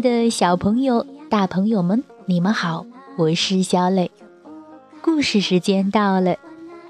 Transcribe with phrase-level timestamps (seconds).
[0.00, 2.86] 的小朋友、大朋友们，你们好，
[3.18, 4.10] 我是小磊。
[5.02, 6.36] 故事时间到了，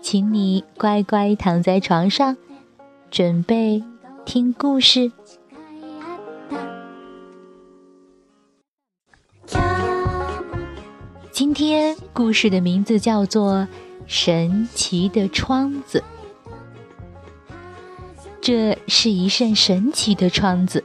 [0.01, 2.37] 请你乖乖躺在床上，
[3.11, 3.83] 准备
[4.25, 5.11] 听故事。
[11.32, 13.54] 今天故事的名字叫做
[14.07, 15.99] 《神奇的窗子》。
[18.40, 20.85] 这是一扇神奇的窗子。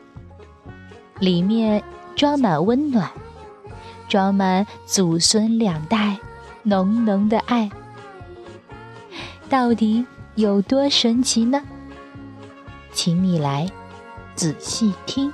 [1.20, 1.82] 里面
[2.16, 3.12] 装满温暖，
[4.08, 6.18] 装满祖孙两代
[6.64, 7.70] 浓浓的爱，
[9.50, 10.06] 到底
[10.36, 11.62] 有多神奇呢？
[12.94, 13.70] 请你来
[14.36, 15.34] 仔细听。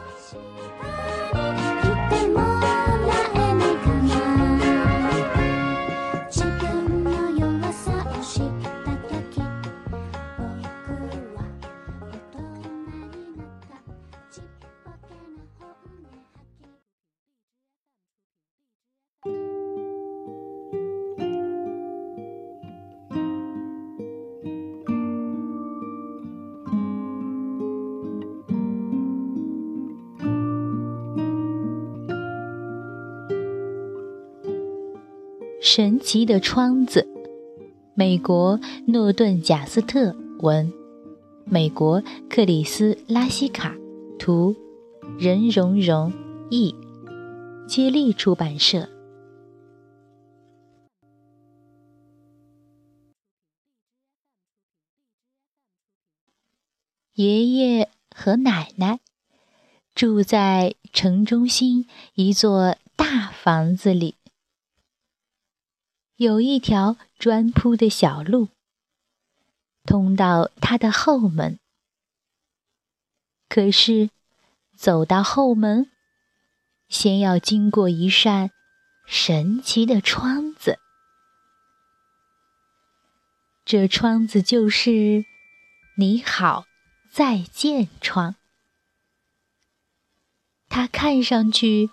[35.74, 37.08] 神奇的窗子，
[37.96, 40.70] 美国诺顿·贾斯特文，
[41.46, 43.74] 美国克里斯拉西卡。
[44.20, 44.54] 图，
[45.18, 46.12] 任荣荣
[46.50, 46.76] 译，
[47.70, 48.90] 接力出版社。
[57.14, 59.00] 爷爷和奶奶。
[59.96, 64.16] 住在城中心一座大房子里。
[66.22, 68.50] 有一条砖铺的小路，
[69.86, 71.58] 通到他的后门。
[73.50, 74.12] 可是，
[74.78, 75.90] 走到后门，
[76.88, 78.52] 先要经过一扇
[79.08, 80.78] 神奇的窗子。
[83.66, 85.26] 这窗子就是
[85.98, 86.66] “你好，
[87.12, 88.36] 再见”窗。
[90.70, 91.90] 它看上去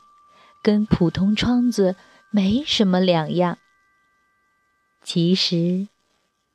[0.63, 1.97] 跟普通窗子
[2.31, 3.59] 没什么两样。
[5.11, 5.89] 其实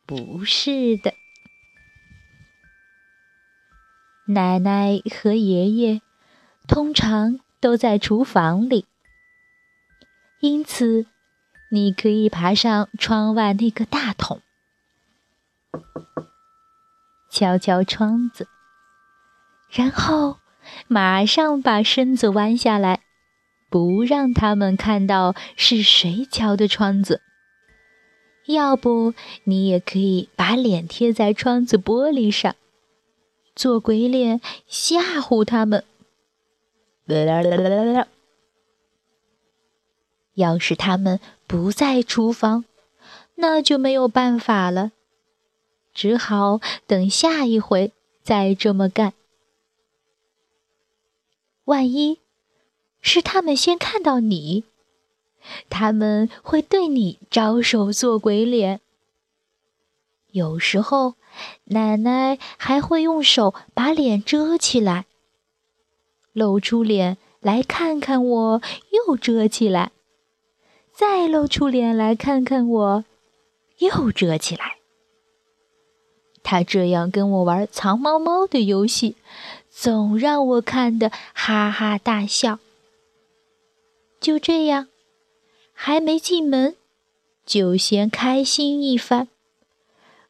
[0.06, 1.16] 不是的。
[4.28, 6.04] 奶奶和爷爷
[6.68, 8.86] 通常都在厨房里，
[10.40, 11.08] 因此
[11.72, 14.40] 你可以爬上窗外那个大桶，
[17.32, 18.48] 敲敲窗子，
[19.72, 20.38] 然后
[20.88, 23.02] 马上把身子弯下来，
[23.72, 27.24] 不让他们看到是谁敲的窗子。
[28.46, 29.14] 要不，
[29.46, 32.56] 你也可以把脸贴在窗子玻璃上，
[33.56, 35.84] 做鬼脸吓唬他们。
[40.34, 42.66] 要是他们不在厨房，
[43.36, 44.92] 那就没有办法了，
[45.94, 47.92] 只好等下一回
[48.24, 49.14] 再这么干。
[51.66, 52.20] 万一
[53.00, 54.66] 是他们先看到你。
[55.70, 58.80] 他们会对你招手做鬼脸，
[60.32, 61.16] 有时候
[61.66, 65.06] 奶奶还会用手把脸遮起来，
[66.32, 68.62] 露出脸来看看我，
[69.08, 69.92] 又遮起来，
[70.94, 73.06] 再露出脸来看看我，
[73.80, 74.78] 又遮起来。
[76.44, 79.16] 他这样跟我玩藏猫猫的游戏，
[79.70, 82.60] 总让我看得哈哈大笑。
[84.20, 84.88] 就这样。
[85.74, 86.76] 还没进门，
[87.46, 89.28] 就先开心一番，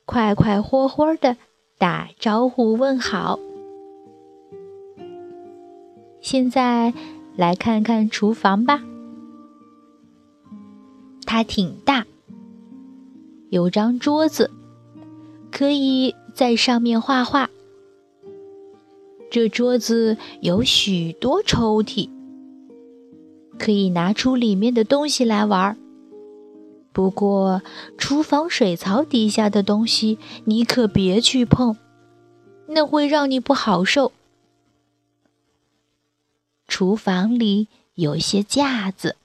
[0.06, 1.38] 快快活活的
[1.78, 3.38] 打招呼问好。
[6.22, 6.94] 现在
[7.36, 8.82] 来看看厨房吧，
[11.26, 12.06] 它挺大，
[13.50, 14.50] 有张桌子，
[15.52, 17.50] 可以在上面画画。
[19.30, 22.13] 这桌子有许多抽屉。
[23.58, 25.78] 可以拿出里面的东西来玩，
[26.92, 27.62] 不过
[27.98, 31.78] 厨房水槽底下的东西你可别去碰，
[32.68, 34.12] 那会让你不好受。
[36.68, 39.16] 厨房里有些架子，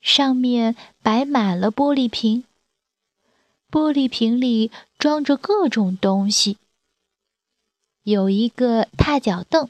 [0.00, 2.44] 上面摆满了玻璃瓶，
[3.70, 6.58] 玻璃瓶里装着各种东西，
[8.02, 9.68] 有一个踏脚凳。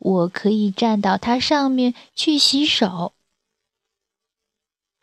[0.00, 3.12] 我可以站到它上面去洗手。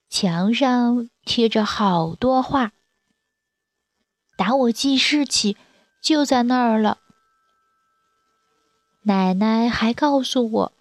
[0.10, 2.72] 墙上贴着好多画，
[4.36, 5.56] 打我记事起
[6.02, 6.98] 就在那儿了。
[9.04, 10.74] 奶奶还告诉我，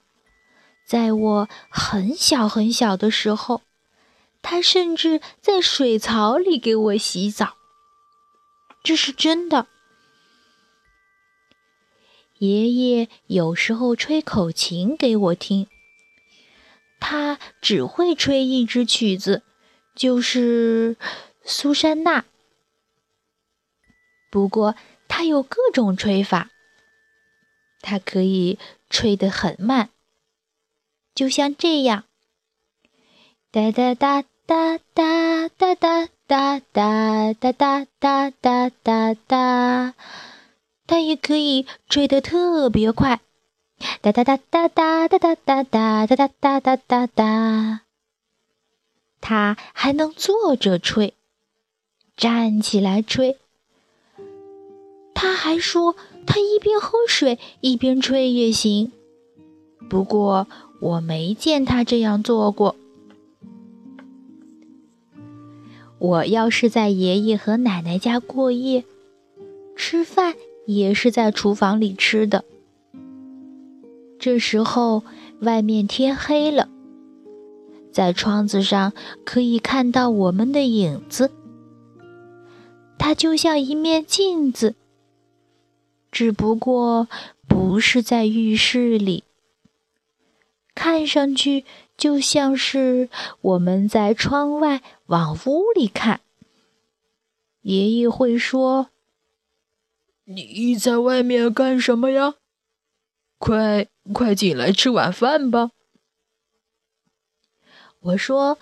[0.88, 3.62] 在我很小很小的时候，
[4.40, 7.56] 他甚至在水槽里给我洗澡。
[8.82, 9.66] 这是真的。
[12.38, 15.68] 爷爷有时候吹口琴给我听，
[17.00, 19.42] 他只会吹一支曲子，
[19.94, 20.96] 就是
[21.44, 22.24] 苏珊娜。
[24.30, 24.74] 不过
[25.08, 26.50] 他有各种吹法，
[27.80, 28.58] 他可以
[28.90, 29.88] 吹得很慢。
[31.14, 32.04] 就像这样，
[33.50, 39.94] 哒哒哒哒哒哒哒哒哒哒哒哒哒哒哒。
[40.86, 43.20] 它也可以吹得特别快，
[44.00, 47.80] 哒哒哒哒哒哒哒哒哒哒哒哒哒哒。
[49.20, 51.14] 它还能坐着吹，
[52.16, 53.36] 站起来吹。
[55.14, 55.96] 他还说，
[56.26, 58.92] 他一边喝水一边吹也行。
[59.90, 60.46] 不过。
[60.78, 62.76] 我没见他这样做过。
[65.98, 68.84] 我要是在爷爷和奶奶家过夜，
[69.74, 70.34] 吃饭
[70.66, 72.44] 也是在厨房里吃的。
[74.18, 75.02] 这时候
[75.40, 76.68] 外面天黑了，
[77.92, 78.92] 在窗子上
[79.24, 81.30] 可以看到我们的影子，
[82.98, 84.74] 它就像一面镜子，
[86.10, 87.08] 只不过
[87.46, 89.24] 不是在浴室里。
[90.74, 91.64] 看上去
[91.96, 93.08] 就像是
[93.40, 96.20] 我们在窗外往屋里看。
[97.62, 98.88] 爷爷会说
[100.26, 102.34] ：“你在外面干什么呀？
[103.38, 105.70] 快快进来吃晚饭吧。”
[108.00, 108.58] 我说：“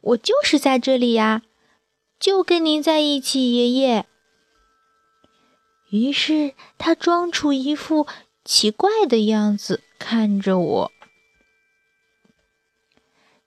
[0.00, 1.42] 我就是在这里呀，
[2.18, 4.06] 就跟您在一起，爷爷。”
[5.90, 8.06] 于是他装出一副
[8.44, 10.92] 奇怪的样子看着我。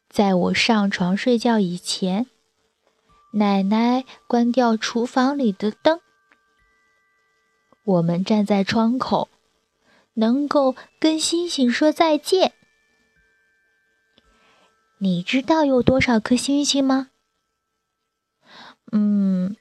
[0.09, 2.27] 在我上床睡觉以前，
[3.33, 6.01] 奶奶关掉厨房里的灯。
[7.89, 9.30] 我们站在窗口，
[10.13, 12.53] 能够跟星星说再见。
[15.00, 17.09] 你知道有多少颗星星吗？
[18.91, 19.56] 嗯，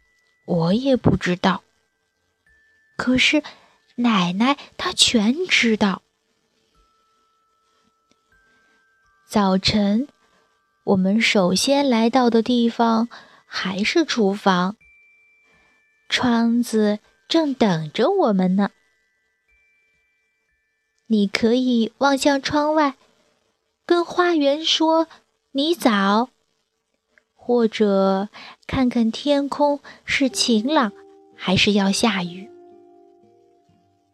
[0.47, 1.63] 我也不知道。
[2.99, 3.43] 可是
[3.95, 6.03] 奶奶她全知道。
[9.27, 10.09] 早晨。
[10.85, 13.11] 我们首先来到的地方
[13.45, 14.77] 还是厨房，
[16.09, 16.99] 窗子
[17.29, 18.71] 正等着我们呢。
[21.09, 22.95] 你可以望向窗外，
[23.87, 25.07] 跟花园说
[25.53, 26.31] “你早”，
[27.35, 28.29] 或者
[28.67, 30.93] 看看天空是晴朗
[31.35, 32.51] 还是要下雨。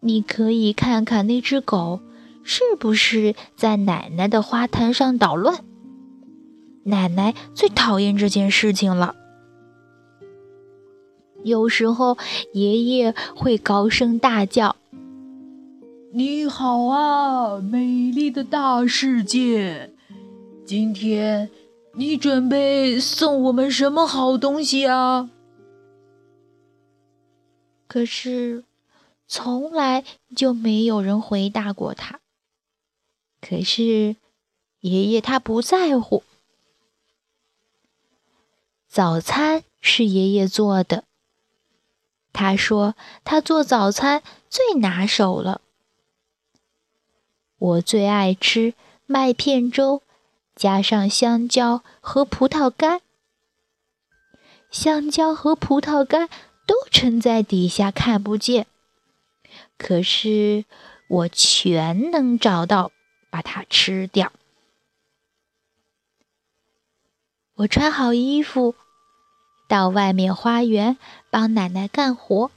[0.00, 2.00] 你可以看看那只狗
[2.44, 5.64] 是不是在奶奶的花坛上捣乱。
[6.84, 9.17] 奶奶最讨厌这件事情了。
[11.44, 12.17] 有时候，
[12.55, 14.76] 爷爷会高声大叫
[16.12, 19.93] ：“你好啊，美丽的大世界！
[20.65, 21.51] 今天
[21.96, 25.29] 你准备送我们什么好东西啊？”
[27.86, 28.65] 可是，
[29.29, 30.03] 从来
[30.34, 32.20] 就没有人回答过他。
[33.43, 34.17] 可是，
[34.81, 36.22] 爷爷他不在乎。
[38.89, 41.05] 早餐是爷爷做的。
[42.34, 45.62] 他说他做早餐最拿手了。
[47.56, 48.74] 我最爱吃
[49.06, 50.03] 麦片粥，
[50.55, 53.00] 加上香蕉和葡萄干。
[54.70, 56.29] 香蕉和葡萄干
[56.67, 58.67] 都沉在底下看不见，
[59.79, 60.64] 可是
[61.08, 62.91] 我全能找到，
[63.31, 64.32] 把它吃掉。
[67.55, 68.74] 我穿好衣服。
[69.67, 70.99] 到外面花园
[71.31, 72.51] 帮奶奶干活。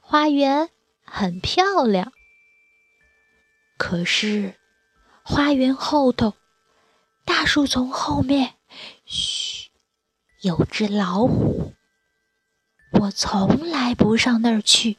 [0.00, 0.70] 花园
[1.04, 2.12] 很漂亮，
[3.76, 4.54] 可是
[5.22, 6.34] 花园后头
[7.24, 8.54] 大树丛后面，
[9.04, 9.70] 嘘，
[10.40, 11.74] 有只老虎。
[12.92, 14.98] 我从来不上那儿去。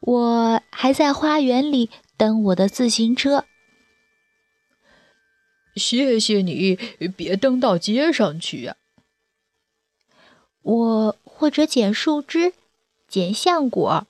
[0.00, 1.90] 我还在花园里。
[2.22, 3.46] 等我的自行车。
[5.74, 6.78] 谢谢你，
[7.16, 8.76] 别蹬到街上去呀。
[10.62, 12.52] 我或者捡树枝，
[13.08, 14.06] 捡橡果。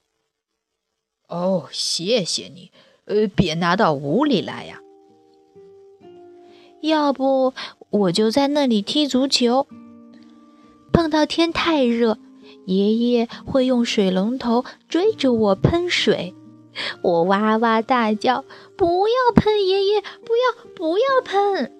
[1.28, 2.70] 哦，谢谢你，
[3.06, 4.82] 呃，别拿到屋里来呀。
[6.82, 7.54] 要不
[7.88, 9.66] 我就在那里踢足球。
[10.92, 12.18] 碰到天太热，
[12.66, 16.34] 爷爷会用水龙头追着我喷水，
[17.02, 18.44] 我哇哇大叫
[18.76, 21.72] ：“不要喷，爷爷，不要，不要喷！”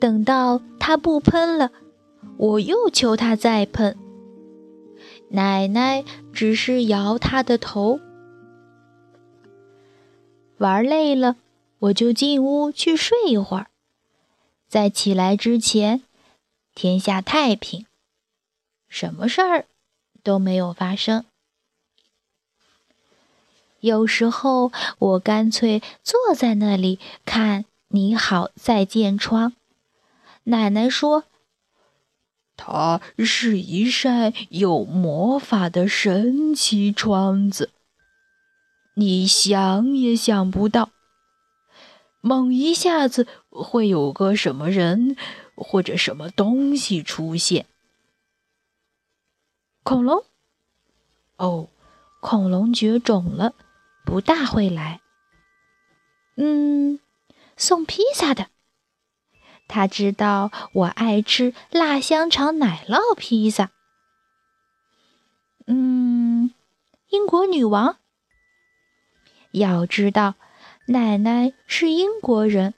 [0.00, 1.72] 等到他不喷了，
[2.36, 3.96] 我又求他再喷。
[5.30, 8.00] 奶奶只是摇他的头。
[10.58, 11.36] 玩累了，
[11.78, 13.66] 我就进屋去睡一会儿，
[14.68, 16.02] 在起来之前，
[16.74, 17.86] 天下太平。
[18.88, 19.66] 什么事儿
[20.22, 21.24] 都没有发生。
[23.80, 29.54] 有时候我干脆坐在那里看《你好，再见》窗。
[30.44, 31.24] 奶奶说
[32.56, 37.70] ：“它是一扇有魔法的神奇窗子，
[38.94, 40.90] 你想也想不到，
[42.20, 45.16] 猛一下子会有个什么人
[45.54, 47.66] 或者什么东西出现。”
[49.84, 50.24] 恐龙？
[51.36, 51.68] 哦，
[52.20, 53.54] 恐龙绝种了，
[54.08, 55.02] 不大会来。
[56.36, 56.98] 嗯，
[57.58, 58.46] 送披萨的，
[59.68, 63.70] 他知道我爱吃辣香肠奶酪披萨。
[65.66, 66.54] 嗯，
[67.10, 67.98] 英国女王，
[69.50, 70.36] 要知道
[70.86, 72.72] 奶奶是英国人，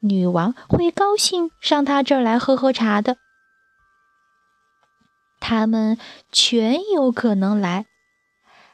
[0.00, 3.18] 女王会高兴上她这儿来喝喝茶的。
[5.40, 5.98] 他们
[6.32, 7.84] 全有可能来，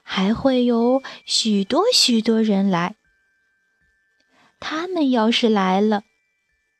[0.04, 2.94] 还会有许多许多人来。
[4.60, 6.04] 他们要是来了，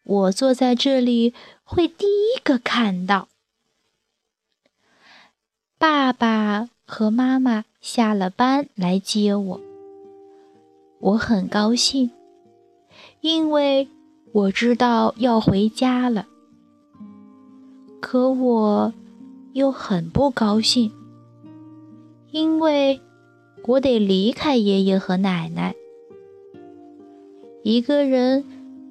[0.04, 3.26] 我坐在这里会第一个看到。
[5.76, 9.60] 爸爸和妈妈下了班来接我，
[11.00, 12.12] 我很高兴，
[13.20, 13.88] 因为
[14.32, 16.26] 我知道要回家了。
[18.00, 18.92] 可我。
[19.54, 20.90] 又很不高兴，
[22.32, 23.00] 因为
[23.66, 25.74] 我得离开爷爷和奶奶。
[27.62, 28.44] 一个人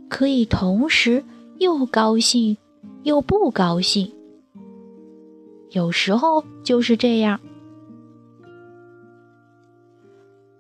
[0.10, 1.24] 可以同时
[1.60, 2.58] 又高兴
[3.04, 4.12] 又不高兴，
[5.70, 7.40] 有时候就是这样。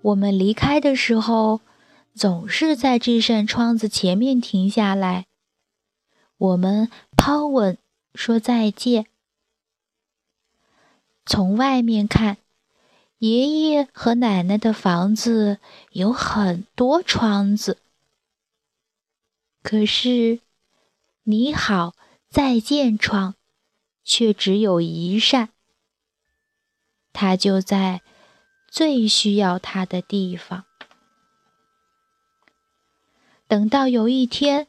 [0.02, 1.62] 我们离开的时候，
[2.14, 5.26] 总是在这扇窗子前面停下来，
[6.38, 7.78] 我们抛吻
[8.14, 9.08] 说再见。
[11.26, 12.38] 从外面看，
[13.24, 15.60] 爷爷和奶奶的房子
[15.92, 17.78] 有很多窗子，
[19.62, 20.42] 可是
[21.24, 21.96] “你好，
[22.30, 23.36] 再见”窗
[24.04, 25.54] 却只有一扇。
[27.14, 28.02] 它就在
[28.68, 30.66] 最需要它的地方。
[33.48, 34.68] 等到有一天，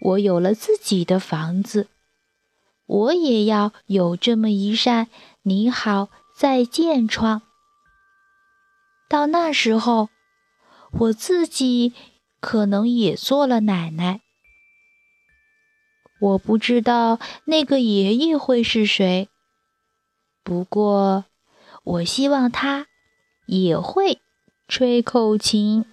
[0.00, 1.88] 我有了自己的房子，
[2.86, 5.08] 我也要有这么一扇。
[5.42, 6.08] 你好，
[6.42, 7.42] 再见，窗。
[9.08, 10.08] 到那时候，
[10.90, 11.94] 我自己
[12.40, 14.22] 可能也做了奶奶。
[16.18, 19.28] 我不知道那个爷爷会是谁，
[20.42, 21.26] 不过
[21.84, 22.88] 我希望他
[23.46, 24.20] 也会
[24.66, 25.91] 吹口琴。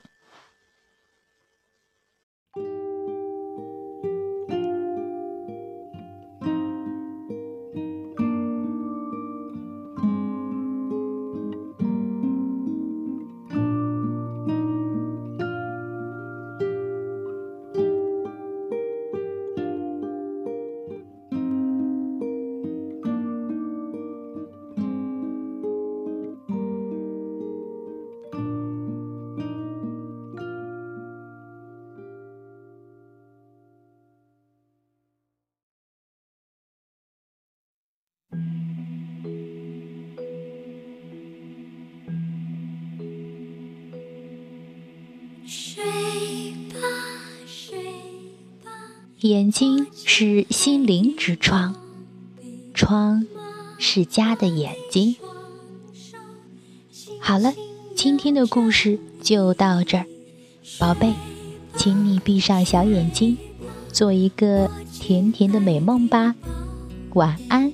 [49.21, 51.75] 眼睛是心灵之窗，
[52.73, 53.27] 窗
[53.77, 55.17] 是家的眼睛。
[57.19, 57.53] 好了，
[57.97, 60.05] 今天的故事就到这儿，
[60.79, 61.13] 宝贝，
[61.75, 63.37] 请你闭上小眼睛，
[63.91, 66.33] 做一个甜甜的美梦吧，
[67.13, 67.68] 晚安。